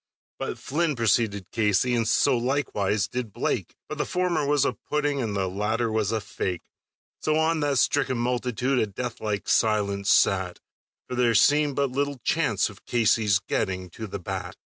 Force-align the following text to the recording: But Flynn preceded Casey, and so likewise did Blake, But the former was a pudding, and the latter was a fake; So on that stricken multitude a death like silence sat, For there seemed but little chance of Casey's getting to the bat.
But 0.39 0.57
Flynn 0.57 0.95
preceded 0.95 1.51
Casey, 1.51 1.93
and 1.93 2.07
so 2.07 2.35
likewise 2.35 3.07
did 3.07 3.31
Blake, 3.31 3.75
But 3.87 3.99
the 3.99 4.05
former 4.07 4.47
was 4.47 4.65
a 4.65 4.73
pudding, 4.73 5.21
and 5.21 5.35
the 5.35 5.47
latter 5.47 5.91
was 5.91 6.11
a 6.11 6.19
fake; 6.19 6.63
So 7.19 7.35
on 7.37 7.59
that 7.59 7.77
stricken 7.77 8.17
multitude 8.17 8.79
a 8.79 8.87
death 8.87 9.21
like 9.21 9.47
silence 9.47 10.09
sat, 10.09 10.59
For 11.07 11.13
there 11.13 11.35
seemed 11.35 11.75
but 11.75 11.91
little 11.91 12.17
chance 12.23 12.67
of 12.67 12.83
Casey's 12.87 13.37
getting 13.37 13.91
to 13.91 14.07
the 14.07 14.17
bat. 14.17 14.55